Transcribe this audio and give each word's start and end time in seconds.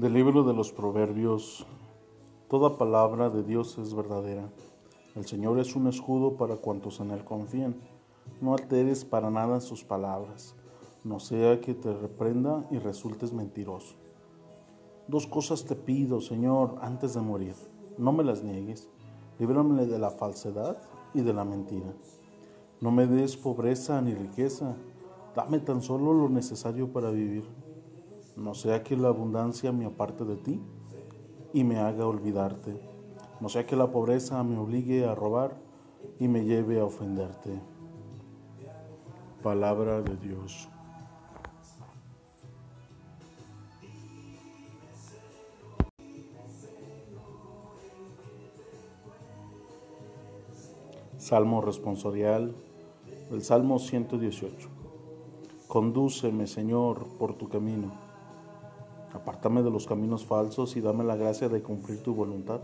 Del 0.00 0.14
libro 0.14 0.44
de 0.44 0.54
los 0.54 0.72
Proverbios, 0.72 1.66
toda 2.48 2.78
palabra 2.78 3.28
de 3.28 3.42
Dios 3.42 3.76
es 3.76 3.92
verdadera. 3.92 4.50
El 5.14 5.26
Señor 5.26 5.58
es 5.58 5.76
un 5.76 5.88
escudo 5.88 6.38
para 6.38 6.56
cuantos 6.56 7.00
en 7.00 7.10
Él 7.10 7.22
confían. 7.22 7.76
No 8.40 8.54
alteres 8.54 9.04
para 9.04 9.30
nada 9.30 9.60
sus 9.60 9.84
palabras, 9.84 10.56
no 11.04 11.20
sea 11.20 11.60
que 11.60 11.74
te 11.74 11.92
reprenda 11.92 12.66
y 12.70 12.78
resultes 12.78 13.34
mentiroso. 13.34 13.96
Dos 15.06 15.26
cosas 15.26 15.66
te 15.66 15.76
pido, 15.76 16.22
Señor, 16.22 16.78
antes 16.80 17.12
de 17.12 17.20
morir. 17.20 17.54
No 17.98 18.10
me 18.12 18.24
las 18.24 18.42
niegues. 18.42 18.88
Líbrame 19.38 19.84
de 19.84 19.98
la 19.98 20.12
falsedad 20.12 20.78
y 21.12 21.20
de 21.20 21.34
la 21.34 21.44
mentira. 21.44 21.92
No 22.80 22.90
me 22.90 23.06
des 23.06 23.36
pobreza 23.36 24.00
ni 24.00 24.14
riqueza. 24.14 24.76
Dame 25.36 25.58
tan 25.58 25.82
solo 25.82 26.14
lo 26.14 26.30
necesario 26.30 26.90
para 26.90 27.10
vivir 27.10 27.44
no 28.36 28.54
sea 28.54 28.82
que 28.82 28.96
la 28.96 29.08
abundancia 29.08 29.72
me 29.72 29.86
aparte 29.86 30.24
de 30.24 30.36
ti 30.36 30.60
y 31.52 31.64
me 31.64 31.78
haga 31.78 32.06
olvidarte, 32.06 32.80
no 33.40 33.48
sea 33.48 33.66
que 33.66 33.76
la 33.76 33.90
pobreza 33.90 34.42
me 34.44 34.58
obligue 34.58 35.04
a 35.04 35.14
robar 35.14 35.56
y 36.18 36.28
me 36.28 36.44
lleve 36.44 36.80
a 36.80 36.84
ofenderte. 36.84 37.60
Palabra 39.42 40.02
de 40.02 40.16
Dios. 40.16 40.68
Salmo 51.16 51.60
responsorial 51.60 52.54
del 53.30 53.42
Salmo 53.42 53.78
118. 53.78 54.68
Condúceme, 55.68 56.46
Señor, 56.46 57.06
por 57.18 57.34
tu 57.34 57.48
camino 57.48 58.09
Apártame 59.12 59.62
de 59.62 59.70
los 59.70 59.86
caminos 59.86 60.24
falsos 60.24 60.76
y 60.76 60.80
dame 60.80 61.04
la 61.04 61.16
gracia 61.16 61.48
de 61.48 61.62
cumplir 61.62 62.02
tu 62.02 62.14
voluntad. 62.14 62.60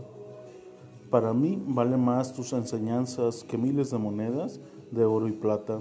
Para 1.09 1.33
mí 1.33 1.61
vale 1.67 1.97
más 1.97 2.33
tus 2.33 2.53
enseñanzas 2.53 3.43
que 3.43 3.57
miles 3.57 3.91
de 3.91 3.97
monedas 3.97 4.59
de 4.91 5.05
oro 5.05 5.27
y 5.27 5.33
plata. 5.33 5.79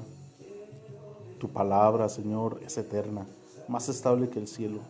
Tu 1.39 1.49
palabra, 1.49 2.09
Señor, 2.09 2.61
es 2.65 2.79
eterna, 2.79 3.27
más 3.69 3.89
estable 3.89 4.29
que 4.29 4.39
el 4.39 4.49
cielo. 4.49 4.81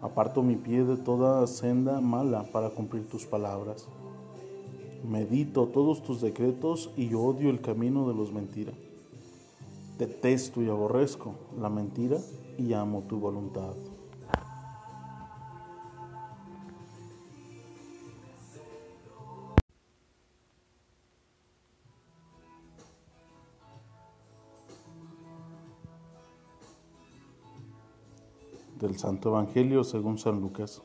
Aparto 0.00 0.42
mi 0.42 0.56
pie 0.56 0.84
de 0.84 0.96
toda 0.96 1.46
senda 1.46 2.00
mala 2.00 2.44
para 2.52 2.70
cumplir 2.70 3.08
tus 3.08 3.24
palabras. 3.24 3.86
Medito 5.08 5.66
todos 5.66 6.02
tus 6.02 6.20
decretos 6.20 6.90
y 6.96 7.14
odio 7.14 7.50
el 7.50 7.60
camino 7.60 8.08
de 8.08 8.14
los 8.14 8.32
mentiras. 8.32 8.74
Detesto 9.98 10.62
y 10.62 10.68
aborrezco 10.68 11.34
la 11.60 11.68
mentira 11.68 12.18
y 12.58 12.72
amo 12.72 13.02
tu 13.08 13.18
voluntad. 13.18 13.74
Del 28.82 28.98
Santo 28.98 29.28
Evangelio 29.28 29.84
según 29.84 30.18
San 30.18 30.40
Lucas. 30.40 30.82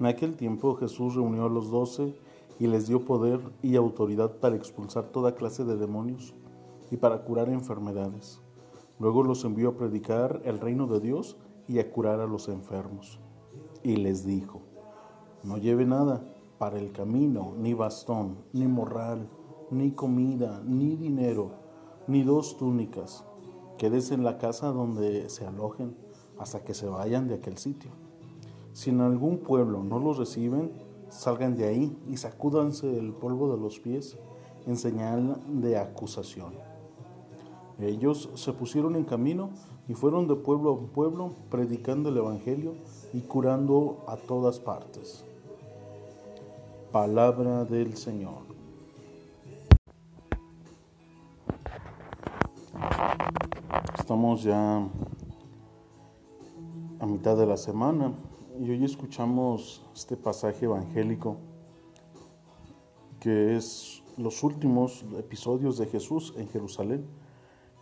En 0.00 0.06
aquel 0.06 0.36
tiempo 0.36 0.74
Jesús 0.74 1.14
reunió 1.14 1.44
a 1.44 1.50
los 1.50 1.70
doce 1.70 2.16
y 2.58 2.66
les 2.66 2.88
dio 2.88 3.04
poder 3.04 3.40
y 3.62 3.76
autoridad 3.76 4.38
para 4.38 4.56
expulsar 4.56 5.10
toda 5.10 5.34
clase 5.34 5.64
de 5.64 5.76
demonios 5.76 6.34
y 6.90 6.96
para 6.96 7.22
curar 7.22 7.50
enfermedades. 7.50 8.40
Luego 8.98 9.22
los 9.22 9.44
envió 9.44 9.68
a 9.70 9.76
predicar 9.76 10.40
el 10.44 10.58
reino 10.58 10.86
de 10.86 11.00
Dios 11.00 11.36
y 11.68 11.78
a 11.78 11.90
curar 11.92 12.20
a 12.20 12.26
los 12.26 12.48
enfermos. 12.48 13.20
Y 13.82 13.96
les 13.96 14.24
dijo, 14.24 14.62
no 15.42 15.58
lleve 15.58 15.84
nada 15.84 16.24
para 16.58 16.78
el 16.78 16.90
camino, 16.90 17.52
ni 17.58 17.74
bastón, 17.74 18.38
ni 18.54 18.66
morral, 18.66 19.28
ni 19.70 19.90
comida, 19.90 20.62
ni 20.64 20.96
dinero, 20.96 21.50
ni 22.06 22.22
dos 22.22 22.56
túnicas. 22.56 23.26
Quédese 23.76 24.14
en 24.14 24.24
la 24.24 24.38
casa 24.38 24.68
donde 24.68 25.28
se 25.28 25.44
alojen 25.44 25.96
hasta 26.38 26.64
que 26.64 26.74
se 26.74 26.86
vayan 26.86 27.28
de 27.28 27.34
aquel 27.34 27.58
sitio. 27.58 27.90
Si 28.72 28.90
en 28.90 29.00
algún 29.00 29.38
pueblo 29.38 29.82
no 29.84 29.98
los 29.98 30.18
reciben, 30.18 30.72
salgan 31.08 31.56
de 31.56 31.68
ahí 31.68 31.96
y 32.08 32.16
sacúdanse 32.16 32.98
el 32.98 33.12
polvo 33.12 33.54
de 33.54 33.60
los 33.60 33.78
pies 33.78 34.18
en 34.66 34.76
señal 34.76 35.40
de 35.48 35.78
acusación. 35.78 36.54
Ellos 37.80 38.30
se 38.34 38.52
pusieron 38.52 38.96
en 38.96 39.04
camino 39.04 39.50
y 39.88 39.94
fueron 39.94 40.28
de 40.28 40.36
pueblo 40.36 40.72
a 40.72 40.92
pueblo 40.94 41.32
predicando 41.50 42.08
el 42.08 42.16
Evangelio 42.16 42.74
y 43.12 43.20
curando 43.20 44.04
a 44.06 44.16
todas 44.16 44.58
partes. 44.58 45.24
Palabra 46.92 47.64
del 47.64 47.96
Señor. 47.96 48.54
Estamos 53.98 54.42
ya 54.42 54.86
a 57.04 57.06
mitad 57.06 57.36
de 57.36 57.44
la 57.44 57.58
semana 57.58 58.14
y 58.58 58.70
hoy 58.70 58.82
escuchamos 58.82 59.84
este 59.94 60.16
pasaje 60.16 60.64
evangélico 60.64 61.36
que 63.20 63.56
es 63.56 64.02
los 64.16 64.42
últimos 64.42 65.04
episodios 65.18 65.76
de 65.76 65.84
Jesús 65.84 66.32
en 66.38 66.48
Jerusalén. 66.48 67.04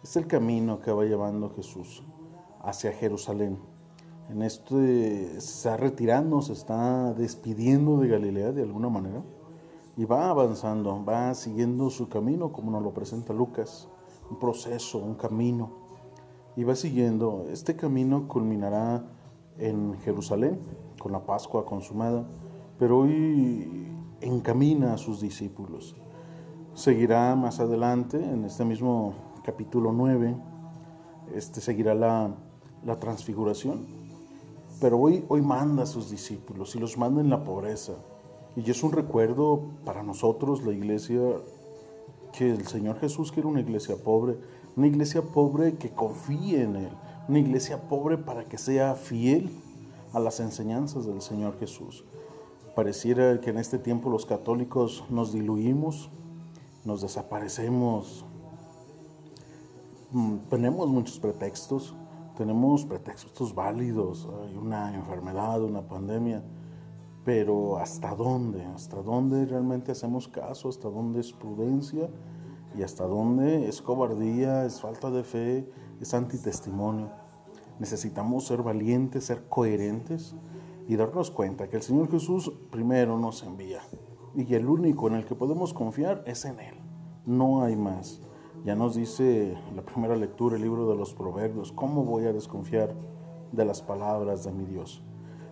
Es 0.03 0.17
el 0.17 0.27
camino 0.27 0.81
que 0.81 0.91
va 0.91 1.05
llevando 1.05 1.51
Jesús 1.51 2.03
hacia 2.63 2.91
Jerusalén. 2.91 3.61
En 4.29 4.43
este 4.43 5.41
se 5.41 5.69
está 5.69 5.77
retirando, 5.77 6.43
se 6.43 6.55
está 6.55 7.15
despidiendo 7.15 7.99
de 7.99 8.09
Galilea 8.09 8.51
de 8.51 8.63
alguna 8.63 8.89
manera 8.89 9.23
y 9.97 10.05
va 10.05 10.31
avanzando, 10.31 11.05
va 11.05 11.33
siguiendo 11.35 11.91
su 11.91 12.09
camino 12.09 12.51
como 12.51 12.73
nos 12.73 12.83
lo 12.83 12.93
presenta 12.93 13.33
Lucas, 13.33 13.89
un 14.29 14.41
proceso, 14.41 14.99
un 14.99 15.15
camino 15.15 15.82
y 16.57 16.65
va 16.65 16.75
siguiendo. 16.75 17.47
Este 17.51 17.77
camino 17.77 18.29
culminará 18.29 19.05
en 19.59 19.99
Jerusalén 20.01 20.61
con 20.99 21.13
la 21.13 21.25
Pascua 21.25 21.65
consumada, 21.65 22.25
pero 22.79 23.01
hoy 23.01 23.89
encamina 24.21 24.95
a 24.95 24.99
sus 24.99 25.21
discípulos. 25.21 25.97
Seguirá 26.75 27.35
más 27.37 27.61
adelante, 27.61 28.23
en 28.23 28.45
este 28.45 28.65
mismo 28.65 29.15
capítulo 29.45 29.93
9, 29.93 30.37
este, 31.35 31.61
seguirá 31.61 31.95
la, 31.95 32.35
la 32.85 32.99
transfiguración, 32.99 33.87
pero 34.81 34.99
hoy, 34.99 35.25
hoy 35.29 35.43
manda 35.43 35.85
a 35.85 35.87
sus 35.87 36.11
discípulos 36.11 36.75
y 36.75 36.79
los 36.79 36.99
manda 36.99 37.21
en 37.21 37.31
la 37.31 37.45
pobreza. 37.45 37.93
Y 38.57 38.71
es 38.71 38.83
un 38.83 38.93
recuerdo 38.93 39.63
para 39.85 40.03
nosotros, 40.03 40.65
la 40.65 40.73
iglesia, 40.73 41.21
que 42.33 42.51
el 42.51 42.67
Señor 42.67 42.99
Jesús 42.99 43.31
quiere 43.31 43.49
una 43.49 43.61
iglesia 43.61 43.97
pobre, 43.97 44.39
una 44.77 44.87
iglesia 44.87 45.23
pobre 45.23 45.75
que 45.75 45.91
confíe 45.91 46.63
en 46.63 46.77
Él, 46.77 46.93
una 47.29 47.39
iglesia 47.39 47.89
pobre 47.89 48.19
para 48.19 48.45
que 48.45 48.59
sea 48.59 48.95
fiel 48.95 49.51
a 50.13 50.21
las 50.21 50.41
enseñanzas 50.41 51.07
del 51.07 51.21
Señor 51.21 51.59
Jesús. 51.59 52.05
Pareciera 52.75 53.41
que 53.41 53.51
en 53.51 53.59
este 53.59 53.79
tiempo 53.79 54.09
los 54.09 54.25
católicos 54.25 55.05
nos 55.11 55.33
diluimos, 55.33 56.11
nos 56.85 57.03
desaparecemos, 57.03 58.25
mm, 60.11 60.37
tenemos 60.49 60.89
muchos 60.89 61.19
pretextos, 61.19 61.95
tenemos 62.37 62.85
pretextos 62.87 63.55
válidos, 63.55 64.27
hay 64.43 64.57
una 64.57 64.95
enfermedad, 64.95 65.63
una 65.63 65.83
pandemia, 65.83 66.43
pero 67.25 67.79
¿hasta 67.79 68.15
dónde? 68.15 68.65
¿Hasta 68.65 69.03
dónde 69.03 69.45
realmente 69.45 69.93
hacemos 69.93 70.27
caso? 70.27 70.69
¿Hasta 70.69 70.89
dónde 70.89 71.21
es 71.21 71.33
prudencia? 71.33 72.09
Y 72.77 72.83
hasta 72.83 73.07
dónde 73.07 73.69
es 73.69 73.83
cobardía, 73.83 74.65
es 74.65 74.81
falta 74.81 75.11
de 75.11 75.25
fe, 75.25 75.69
es 76.01 76.15
antitestimonio. 76.15 77.11
Necesitamos 77.79 78.47
ser 78.47 78.63
valientes, 78.63 79.25
ser 79.25 79.49
coherentes 79.49 80.35
y 80.89 80.97
darnos 80.97 81.31
cuenta 81.31 81.69
que 81.69 81.77
el 81.77 81.83
Señor 81.83 82.11
Jesús 82.11 82.53
primero 82.71 83.19
nos 83.19 83.43
envía 83.43 83.81
y 84.35 84.55
el 84.55 84.67
único 84.67 85.09
en 85.09 85.15
el 85.15 85.25
que 85.25 85.35
podemos 85.35 85.75
confiar 85.75 86.23
es 86.27 86.45
en 86.45 86.61
Él. 86.61 86.75
No 87.27 87.63
hay 87.63 87.77
más. 87.77 88.21
Ya 88.65 88.75
nos 88.75 88.95
dice 88.95 89.57
la 89.75 89.83
primera 89.83 90.17
lectura, 90.17 90.57
el 90.57 90.63
libro 90.63 90.89
de 90.89 90.97
los 90.97 91.15
Proverbios, 91.15 91.73
¿cómo 91.73 92.05
voy 92.05 92.27
a 92.27 92.33
desconfiar 92.33 92.95
de 93.51 93.65
las 93.65 93.83
palabras 93.83 94.45
de 94.45 94.53
mi 94.53 94.65
Dios? 94.65 95.03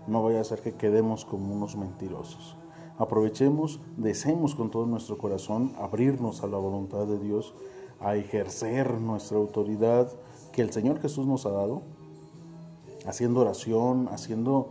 No 0.06 0.23
voy 0.23 0.37
a 0.37 0.41
hacer 0.41 0.61
que 0.61 0.75
quedemos 0.75 1.25
como 1.25 1.55
unos 1.55 1.77
mentirosos. 1.77 2.56
Aprovechemos, 3.00 3.81
deseemos 3.97 4.55
con 4.55 4.70
todo 4.70 4.85
nuestro 4.85 5.17
corazón 5.17 5.73
abrirnos 5.79 6.43
a 6.43 6.47
la 6.47 6.58
voluntad 6.58 7.06
de 7.06 7.19
Dios, 7.19 7.55
a 7.99 8.14
ejercer 8.14 9.00
nuestra 9.00 9.38
autoridad 9.38 10.12
que 10.52 10.61
el 10.61 10.70
Señor 10.70 11.00
Jesús 11.00 11.26
nos 11.26 11.47
ha 11.47 11.50
dado, 11.50 11.81
haciendo 13.06 13.41
oración, 13.41 14.11
haciendo 14.12 14.69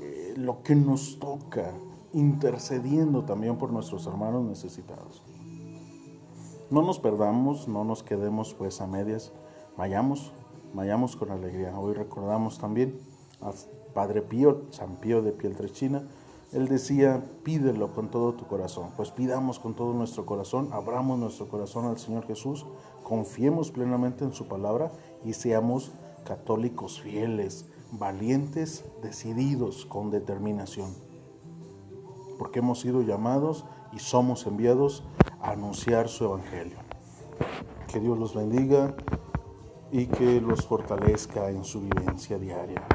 eh, 0.00 0.34
lo 0.36 0.64
que 0.64 0.74
nos 0.74 1.20
toca, 1.20 1.72
intercediendo 2.12 3.24
también 3.24 3.58
por 3.58 3.72
nuestros 3.72 4.08
hermanos 4.08 4.44
necesitados. 4.44 5.22
No 6.70 6.82
nos 6.82 6.98
perdamos, 6.98 7.68
no 7.68 7.84
nos 7.84 8.02
quedemos 8.02 8.54
pues 8.54 8.80
a 8.80 8.88
medias, 8.88 9.30
vayamos, 9.76 10.32
vayamos 10.74 11.14
con 11.14 11.30
alegría. 11.30 11.78
Hoy 11.78 11.94
recordamos 11.94 12.58
también 12.58 12.98
Padre 13.94 14.22
Pío, 14.22 14.62
San 14.70 14.96
Pío 14.96 15.22
de 15.22 15.30
Pietrelcina, 15.30 16.08
él 16.52 16.66
decía, 16.66 17.22
pídelo 17.42 17.92
con 17.92 18.08
todo 18.10 18.32
tu 18.32 18.46
corazón. 18.46 18.90
Pues 18.96 19.10
pidamos 19.10 19.58
con 19.58 19.74
todo 19.74 19.92
nuestro 19.92 20.24
corazón, 20.24 20.70
abramos 20.72 21.18
nuestro 21.18 21.48
corazón 21.48 21.86
al 21.86 21.98
Señor 21.98 22.26
Jesús, 22.26 22.64
confiemos 23.02 23.70
plenamente 23.70 24.24
en 24.24 24.32
su 24.32 24.48
palabra 24.48 24.90
y 25.24 25.34
seamos 25.34 25.92
católicos 26.24 27.00
fieles, 27.00 27.66
valientes, 27.92 28.84
decididos, 29.02 29.84
con 29.86 30.10
determinación. 30.10 30.94
Porque 32.38 32.60
hemos 32.60 32.80
sido 32.80 33.02
llamados 33.02 33.64
y 33.92 33.98
somos 33.98 34.46
enviados 34.46 35.04
a 35.40 35.50
anunciar 35.50 36.08
su 36.08 36.24
evangelio. 36.24 36.78
Que 37.88 38.00
Dios 38.00 38.18
los 38.18 38.34
bendiga 38.34 38.94
y 39.90 40.06
que 40.06 40.40
los 40.40 40.66
fortalezca 40.66 41.50
en 41.50 41.64
su 41.64 41.80
vivencia 41.80 42.38
diaria. 42.38 42.86